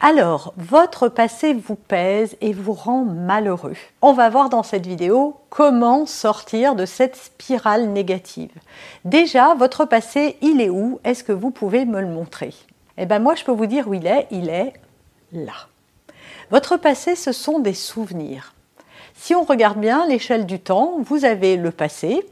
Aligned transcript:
Alors, 0.00 0.54
votre 0.56 1.08
passé 1.08 1.54
vous 1.54 1.74
pèse 1.74 2.36
et 2.40 2.52
vous 2.52 2.72
rend 2.72 3.04
malheureux. 3.04 3.74
On 4.00 4.12
va 4.12 4.30
voir 4.30 4.48
dans 4.48 4.62
cette 4.62 4.86
vidéo 4.86 5.34
comment 5.50 6.06
sortir 6.06 6.76
de 6.76 6.86
cette 6.86 7.16
spirale 7.16 7.88
négative. 7.88 8.52
Déjà, 9.04 9.54
votre 9.54 9.86
passé, 9.86 10.36
il 10.40 10.60
est 10.60 10.70
où? 10.70 11.00
Est-ce 11.02 11.24
que 11.24 11.32
vous 11.32 11.50
pouvez 11.50 11.84
me 11.84 12.00
le 12.00 12.06
montrer? 12.06 12.54
Eh 12.96 13.06
bien, 13.06 13.18
moi, 13.18 13.34
je 13.34 13.42
peux 13.42 13.50
vous 13.50 13.66
dire 13.66 13.88
où 13.88 13.94
il 13.94 14.06
est. 14.06 14.28
Il 14.30 14.50
est 14.50 14.72
là. 15.32 15.66
Votre 16.52 16.76
passé, 16.76 17.16
ce 17.16 17.32
sont 17.32 17.58
des 17.58 17.74
souvenirs. 17.74 18.54
Si 19.16 19.34
on 19.34 19.42
regarde 19.42 19.80
bien 19.80 20.06
l'échelle 20.06 20.46
du 20.46 20.60
temps, 20.60 20.98
vous 21.00 21.24
avez 21.24 21.56
le 21.56 21.72
passé, 21.72 22.24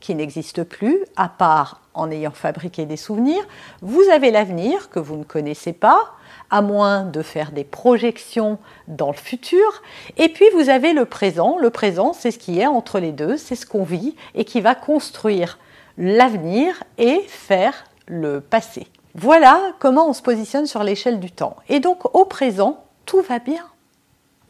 qui 0.00 0.14
n'existe 0.14 0.64
plus, 0.64 0.98
à 1.16 1.28
part 1.28 1.80
en 1.94 2.10
ayant 2.10 2.30
fabriqué 2.30 2.84
des 2.86 2.96
souvenirs. 2.96 3.42
Vous 3.80 4.02
avez 4.12 4.30
l'avenir 4.30 4.90
que 4.90 4.98
vous 4.98 5.16
ne 5.16 5.24
connaissez 5.24 5.72
pas, 5.72 6.12
à 6.50 6.62
moins 6.62 7.02
de 7.02 7.22
faire 7.22 7.52
des 7.52 7.64
projections 7.64 8.58
dans 8.88 9.10
le 9.10 9.16
futur. 9.16 9.82
Et 10.16 10.28
puis 10.28 10.46
vous 10.54 10.68
avez 10.68 10.92
le 10.92 11.04
présent. 11.04 11.58
Le 11.58 11.70
présent, 11.70 12.12
c'est 12.12 12.30
ce 12.30 12.38
qui 12.38 12.60
est 12.60 12.66
entre 12.66 13.00
les 13.00 13.12
deux, 13.12 13.36
c'est 13.36 13.56
ce 13.56 13.66
qu'on 13.66 13.84
vit 13.84 14.14
et 14.34 14.44
qui 14.44 14.60
va 14.60 14.74
construire 14.74 15.58
l'avenir 15.98 16.82
et 16.98 17.20
faire 17.26 17.84
le 18.06 18.40
passé. 18.40 18.86
Voilà 19.14 19.60
comment 19.78 20.08
on 20.08 20.12
se 20.12 20.22
positionne 20.22 20.66
sur 20.66 20.84
l'échelle 20.84 21.20
du 21.20 21.30
temps. 21.30 21.56
Et 21.68 21.80
donc 21.80 22.14
au 22.14 22.26
présent, 22.26 22.84
tout 23.06 23.22
va 23.22 23.38
bien. 23.38 23.64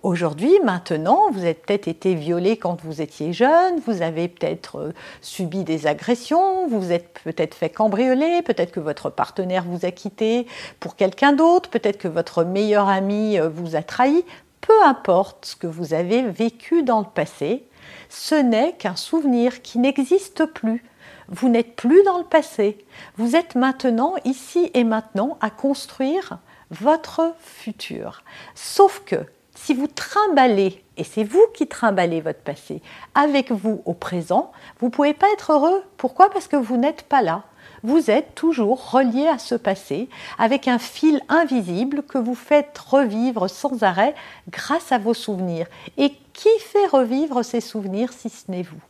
Aujourd'hui, 0.07 0.61
maintenant, 0.63 1.33
vous 1.33 1.41
avez 1.41 1.55
peut-être 1.55 1.89
été 1.89 2.15
violé 2.15 2.57
quand 2.57 2.81
vous 2.85 3.03
étiez 3.03 3.33
jeune, 3.33 3.81
vous 3.85 4.03
avez 4.03 4.29
peut-être 4.29 4.79
euh, 4.79 4.93
subi 5.21 5.65
des 5.65 5.89
agressions, 5.89 6.69
vous 6.69 6.93
êtes 6.93 7.19
peut-être 7.25 7.57
fait 7.57 7.71
cambrioler, 7.71 8.43
peut-être 8.43 8.71
que 8.71 8.79
votre 8.79 9.11
partenaire 9.11 9.65
vous 9.65 9.85
a 9.85 9.91
quitté 9.91 10.47
pour 10.79 10.95
quelqu'un 10.95 11.33
d'autre, 11.33 11.71
peut-être 11.71 11.99
que 11.99 12.07
votre 12.07 12.45
meilleur 12.45 12.89
ami 12.89 13.37
euh, 13.37 13.49
vous 13.49 13.75
a 13.75 13.83
trahi. 13.83 14.25
Peu 14.61 14.81
importe 14.85 15.45
ce 15.45 15.57
que 15.57 15.67
vous 15.67 15.93
avez 15.93 16.23
vécu 16.23 16.85
dans 16.85 17.01
le 17.01 17.13
passé, 17.13 17.65
ce 18.09 18.37
n'est 18.37 18.75
qu'un 18.75 18.95
souvenir 18.95 19.61
qui 19.61 19.81
n'existe 19.81 20.45
plus. 20.47 20.85
Vous 21.31 21.49
n'êtes 21.49 21.75
plus 21.75 22.05
dans 22.05 22.19
le 22.19 22.25
passé. 22.25 22.79
Vous 23.17 23.35
êtes 23.35 23.57
maintenant, 23.57 24.15
ici 24.25 24.71
et 24.73 24.85
maintenant, 24.85 25.37
à 25.41 25.51
construire 25.51 26.39
votre 26.71 27.35
futur. 27.41 28.23
Sauf 28.55 29.03
que 29.05 29.17
si 29.57 29.75
vous 29.75 29.89
trimballez, 29.89 30.85
et 30.97 31.05
c'est 31.05 31.25
vous 31.25 31.45
qui 31.55 31.67
trimballez 31.67 32.21
votre 32.21 32.41
passé, 32.41 32.83
avec 33.15 33.51
vous 33.51 33.83
au 33.85 33.95
présent, 33.95 34.53
vous 34.79 34.87
ne 34.87 34.93
pouvez 34.93 35.15
pas 35.15 35.27
être 35.33 35.53
heureux. 35.53 35.83
Pourquoi? 35.97 36.31
Parce 36.31 36.47
que 36.47 36.57
vous 36.57 36.77
n'êtes 36.77 37.03
pas 37.03 37.23
là. 37.23 37.43
Vous 37.83 38.11
êtes 38.11 38.35
toujours 38.35 38.91
relié 38.91 39.27
à 39.27 39.39
ce 39.39 39.55
passé, 39.55 40.09
avec 40.39 40.69
un 40.69 40.79
fil 40.79 41.21
invisible 41.29 42.03
que 42.03 42.19
vous 42.19 42.35
faites 42.35 42.77
revivre 42.79 43.49
sans 43.49 43.83
arrêt 43.83 44.15
grâce 44.51 44.93
à 44.93 44.99
vos 44.99 45.15
souvenirs. 45.15 45.67
Et 45.97 46.13
qui 46.33 46.49
fait 46.61 46.87
revivre 46.87 47.45
ces 47.45 47.61
souvenirs 47.61 48.13
si 48.13 48.29
ce 48.29 48.51
n'est 48.51 48.63
vous? 48.63 48.81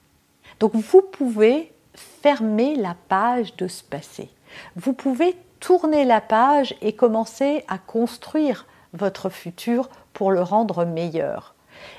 Donc 0.60 0.74
vous 0.74 1.02
pouvez 1.02 1.72
fermer 2.22 2.74
la 2.74 2.96
page 3.08 3.56
de 3.56 3.68
ce 3.68 3.84
passé. 3.84 4.28
Vous 4.74 4.92
pouvez 4.92 5.36
tourner 5.60 6.04
la 6.04 6.20
page 6.20 6.74
et 6.82 6.92
commencer 6.92 7.64
à 7.68 7.78
construire 7.78 8.66
votre 8.92 9.28
futur 9.28 9.88
pour 10.12 10.30
le 10.30 10.42
rendre 10.42 10.84
meilleur. 10.84 11.54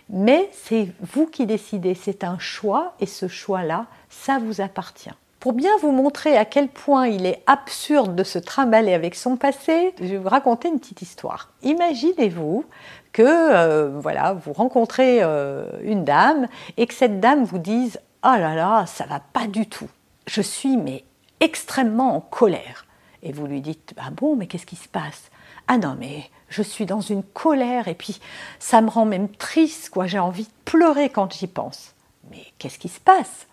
Mais 0.09 0.49
c'est 0.53 0.89
vous 1.01 1.27
qui 1.27 1.45
décidez, 1.45 1.93
c'est 1.95 2.23
un 2.23 2.39
choix 2.39 2.93
et 2.99 3.05
ce 3.05 3.27
choix-là, 3.27 3.85
ça 4.09 4.39
vous 4.39 4.61
appartient. 4.61 5.11
Pour 5.39 5.53
bien 5.53 5.71
vous 5.81 5.91
montrer 5.91 6.35
à 6.35 6.45
quel 6.45 6.67
point 6.67 7.07
il 7.07 7.25
est 7.27 7.43
absurde 7.45 8.15
de 8.15 8.23
se 8.23 8.39
trimballer 8.39 8.93
avec 8.93 9.13
son 9.13 9.37
passé, 9.37 9.93
je 9.99 10.05
vais 10.05 10.17
vous 10.17 10.29
raconter 10.29 10.67
une 10.67 10.79
petite 10.79 11.03
histoire. 11.03 11.51
Imaginez-vous 11.61 12.65
que 13.13 13.21
euh, 13.23 13.99
voilà, 13.99 14.33
vous 14.33 14.51
rencontrez 14.51 15.19
euh, 15.21 15.69
une 15.83 16.03
dame 16.03 16.47
et 16.77 16.87
que 16.87 16.93
cette 16.93 17.19
dame 17.19 17.43
vous 17.43 17.59
dise 17.59 17.99
"Oh 18.23 18.35
là 18.35 18.55
là, 18.55 18.85
ça 18.87 19.05
va 19.05 19.19
pas 19.19 19.45
du 19.45 19.67
tout. 19.67 19.89
Je 20.25 20.41
suis 20.41 20.75
mais 20.75 21.03
extrêmement 21.39 22.15
en 22.15 22.19
colère." 22.19 22.86
Et 23.27 23.33
vous 23.33 23.45
lui 23.45 23.59
dites 23.59 23.93
"Ah 23.97 24.09
bon, 24.09 24.37
mais 24.37 24.47
qu'est-ce 24.47 24.65
qui 24.65 24.77
se 24.77 24.87
passe? 24.87 25.29
Ah 25.67 25.77
non, 25.77 25.97
mais 25.99 26.29
je 26.47 26.61
suis 26.61 26.85
dans 26.85 27.01
une 27.01 27.23
colère 27.23 27.89
et 27.89 27.93
puis 27.93 28.21
ça 28.57 28.79
me 28.79 28.89
rend 28.89 29.03
même 29.03 29.27
triste, 29.27 29.89
quoi. 29.89 30.07
J'ai 30.07 30.17
envie 30.17 30.45
de 30.45 30.49
pleurer 30.63 31.09
quand 31.09 31.33
j'y 31.33 31.47
pense. 31.47 31.93
Mais 32.31 32.45
qu'est-ce 32.57 32.79
qui 32.79 32.87
se 32.87 33.01
passe? 33.01 33.47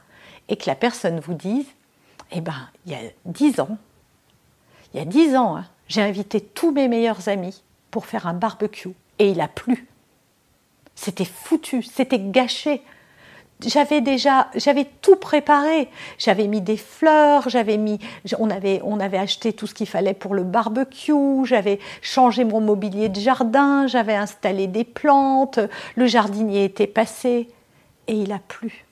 Et 0.48 0.56
que 0.56 0.68
la 0.68 0.76
personne 0.76 1.18
vous 1.18 1.34
dise, 1.34 1.66
eh 2.30 2.40
ben, 2.40 2.68
il 2.86 2.92
y 2.92 2.94
a 2.94 3.00
dix 3.24 3.58
ans, 3.58 3.76
il 4.92 4.98
y 4.98 5.02
a 5.02 5.04
dix 5.04 5.34
ans, 5.34 5.56
hein, 5.56 5.66
j'ai 5.88 6.02
invité 6.02 6.40
tous 6.40 6.70
mes 6.70 6.86
meilleurs 6.86 7.28
amis 7.28 7.64
pour 7.90 8.06
faire 8.06 8.28
un 8.28 8.34
barbecue 8.34 8.94
et 9.18 9.30
il 9.30 9.40
a 9.40 9.48
plu. 9.48 9.88
C'était 10.94 11.24
foutu, 11.24 11.82
c'était 11.82 12.20
gâché 12.20 12.80
j'avais 13.66 14.00
déjà, 14.00 14.48
j'avais 14.54 14.86
tout 15.02 15.16
préparé. 15.16 15.88
J'avais 16.18 16.46
mis 16.46 16.60
des 16.60 16.76
fleurs, 16.76 17.48
j'avais 17.48 17.76
mis, 17.76 17.98
on 18.38 18.50
avait, 18.50 18.80
on 18.84 19.00
avait 19.00 19.18
acheté 19.18 19.52
tout 19.52 19.66
ce 19.66 19.74
qu'il 19.74 19.86
fallait 19.86 20.14
pour 20.14 20.34
le 20.34 20.44
barbecue, 20.44 21.44
j'avais 21.44 21.78
changé 22.02 22.44
mon 22.44 22.60
mobilier 22.60 23.08
de 23.08 23.18
jardin, 23.18 23.86
j'avais 23.86 24.14
installé 24.14 24.66
des 24.66 24.84
plantes, 24.84 25.58
le 25.96 26.06
jardinier 26.06 26.64
était 26.64 26.86
passé 26.86 27.48
et 28.06 28.14
il 28.14 28.32
a 28.32 28.38
plu. 28.38 28.84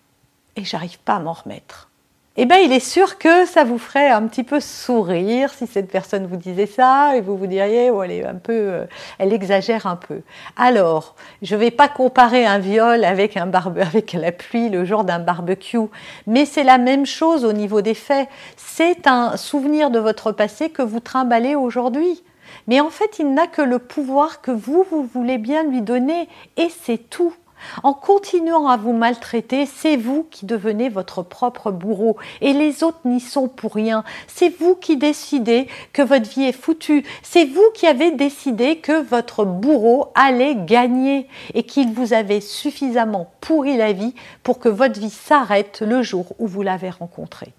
Et 0.56 0.64
j'arrive 0.64 0.98
pas 0.98 1.14
à 1.14 1.20
m'en 1.20 1.32
remettre 1.32 1.91
eh 2.38 2.47
bien, 2.47 2.56
il 2.56 2.72
est 2.72 2.81
sûr 2.81 3.19
que 3.19 3.44
ça 3.44 3.62
vous 3.62 3.76
ferait 3.76 4.09
un 4.09 4.26
petit 4.26 4.43
peu 4.43 4.59
sourire 4.59 5.53
si 5.53 5.66
cette 5.66 5.91
personne 5.91 6.26
vous 6.26 6.38
disait 6.38 6.66
ça 6.66 7.15
et 7.15 7.20
vous 7.20 7.37
vous 7.37 7.47
diriez, 7.47 7.91
oh, 7.91 8.03
elle 8.03 8.26
un 8.26 8.37
peu, 8.37 8.53
euh, 8.53 8.84
elle 9.19 9.34
exagère 9.34 9.87
un 9.87 9.97
peu. 9.97 10.22
Alors, 10.56 11.15
je 11.43 11.54
ne 11.54 11.60
vais 11.60 11.70
pas 11.70 11.88
comparer 11.88 12.47
un 12.47 12.59
viol 12.59 13.04
avec 13.04 13.37
un 13.37 13.44
barbe 13.44 13.78
avec 13.82 14.15
la 14.15 14.32
pluie 14.32 14.70
le 14.70 14.87
jour 14.87 15.04
d'un 15.04 15.19
barbecue, 15.19 15.91
mais 16.26 16.47
c'est 16.47 16.65
la 16.65 16.78
même 16.78 17.04
chose 17.04 17.44
au 17.44 17.53
niveau 17.53 17.82
des 17.82 17.93
faits. 17.93 18.31
C'est 18.56 19.06
un 19.06 19.37
souvenir 19.37 19.91
de 19.91 19.99
votre 19.99 20.32
passé 20.32 20.70
que 20.70 20.81
vous 20.81 21.00
trimballez 21.00 21.54
aujourd'hui. 21.54 22.22
Mais 22.66 22.81
en 22.81 22.91
fait, 22.91 23.19
il 23.19 23.34
n'a 23.34 23.47
que 23.47 23.62
le 23.62 23.78
pouvoir 23.78 24.41
que 24.41 24.50
vous, 24.50 24.87
vous 24.91 25.04
voulez 25.04 25.37
bien 25.37 25.64
lui 25.64 25.82
donner, 25.82 26.28
et 26.56 26.69
c'est 26.70 27.10
tout. 27.10 27.34
En 27.82 27.94
continuant 27.94 28.68
à 28.68 28.76
vous 28.76 28.92
maltraiter, 28.92 29.66
c'est 29.66 29.96
vous 29.96 30.26
qui 30.30 30.46
devenez 30.46 30.88
votre 30.88 31.22
propre 31.22 31.70
bourreau 31.70 32.16
et 32.40 32.52
les 32.52 32.82
autres 32.82 33.00
n'y 33.04 33.20
sont 33.20 33.48
pour 33.48 33.74
rien. 33.74 34.04
C'est 34.26 34.48
vous 34.48 34.74
qui 34.74 34.96
décidez 34.96 35.68
que 35.92 36.02
votre 36.02 36.28
vie 36.28 36.44
est 36.44 36.52
foutue. 36.52 37.04
C'est 37.22 37.44
vous 37.44 37.70
qui 37.74 37.86
avez 37.86 38.10
décidé 38.12 38.78
que 38.78 39.02
votre 39.02 39.44
bourreau 39.44 40.08
allait 40.14 40.56
gagner 40.56 41.28
et 41.54 41.62
qu'il 41.62 41.92
vous 41.92 42.12
avait 42.12 42.40
suffisamment 42.40 43.32
pourri 43.40 43.76
la 43.76 43.92
vie 43.92 44.14
pour 44.42 44.58
que 44.58 44.69
votre 44.69 45.00
vie 45.00 45.10
s'arrête 45.10 45.82
le 45.87 46.02
jour 46.02 46.34
où 46.38 46.46
vous 46.46 46.62
l'avez 46.62 46.90
rencontré. 46.90 47.52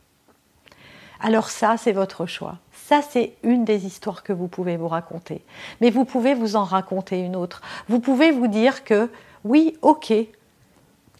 Alors 1.19 1.49
ça, 1.49 1.77
c'est 1.77 1.93
votre 1.93 2.25
choix. 2.25 2.57
Ça, 2.73 3.01
c'est 3.01 3.33
une 3.43 3.63
des 3.63 3.85
histoires 3.85 4.23
que 4.23 4.33
vous 4.33 4.49
pouvez 4.49 4.75
vous 4.75 4.89
raconter. 4.89 5.41
Mais 5.79 5.89
vous 5.89 6.03
pouvez 6.03 6.33
vous 6.33 6.57
en 6.57 6.65
raconter 6.65 7.19
une 7.19 7.37
autre. 7.37 7.61
Vous 7.87 8.01
pouvez 8.01 8.31
vous 8.31 8.47
dire 8.47 8.83
que 8.83 9.09
oui, 9.43 9.77
ok, 9.81 10.13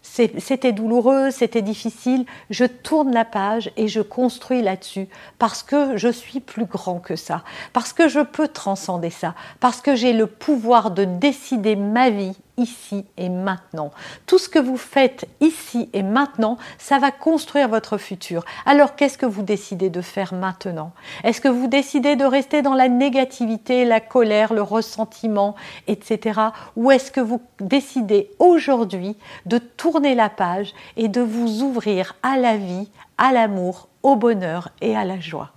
c'était 0.04 0.74
douloureux, 0.74 1.32
c'était 1.32 1.62
difficile, 1.62 2.26
je 2.50 2.66
tourne 2.66 3.14
la 3.14 3.26
page 3.26 3.72
et 3.78 3.88
je 3.88 4.02
construis 4.02 4.62
là-dessus 4.62 5.08
parce 5.40 5.64
que 5.64 5.98
je 5.98 6.10
suis 6.10 6.40
plus 6.40 6.66
grand 6.66 7.00
que 7.00 7.16
ça, 7.16 7.44
parce 7.72 7.94
que 7.94 8.08
je 8.08 8.20
peux 8.20 8.48
transcender 8.48 9.10
ça, 9.10 9.34
parce 9.60 9.82
que 9.82 9.96
j'ai 9.96 10.14
le 10.14 10.28
pouvoir 10.28 10.92
de 10.92 11.06
décider 11.06 11.76
ma 11.76 12.10
vie 12.10 12.38
ici 12.58 13.06
et 13.18 13.30
maintenant. 13.30 13.92
Tout 14.26 14.38
ce 14.38 14.50
que 14.50 14.60
vous 14.60 14.78
faites 14.78 15.26
ici 15.42 15.90
et 15.94 16.04
maintenant, 16.04 16.58
ça 16.78 17.00
va 17.00 17.12
construire 17.12 17.68
votre 17.68 17.98
futur. 17.98 18.46
Alors 18.66 18.96
qu'est-ce 18.96 19.18
que 19.18 19.26
vous 19.26 19.44
décidez 19.44 19.90
de 19.90 20.02
faire 20.02 20.34
maintenant? 20.34 20.92
Est-ce 21.24 21.42
que 21.42 21.48
vous 21.48 21.68
décidez 21.68 22.16
de 22.16 22.26
rester 22.26 22.62
dans 22.62 22.74
la 22.74 22.90
négativité, 22.90 23.86
la 23.86 24.00
colère, 24.00 24.54
le 24.54 24.62
ressentiment, 24.62 25.56
etc. 25.88 26.40
Ou 26.76 26.92
est-ce 26.92 27.12
que 27.12 27.22
vous 27.22 27.42
décidez 27.60 28.30
aujourd'hui 28.40 29.18
de 29.46 29.58
tourner 29.58 30.16
la 30.16 30.30
page 30.30 30.74
et 30.98 31.08
de 31.08 31.22
vous 31.22 31.62
ouvrir 31.64 32.16
à 32.24 32.38
la 32.38 32.58
vie, 32.58 32.90
à 33.18 33.32
l'amour, 33.32 33.88
au 34.04 34.16
bonheur 34.16 34.70
et 34.82 34.96
à 34.96 35.06
la 35.06 35.20
joie? 35.20 35.52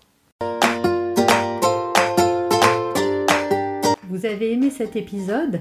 Vous 4.09 4.25
avez 4.25 4.53
aimé 4.53 4.71
cet 4.71 4.97
épisode? 4.97 5.61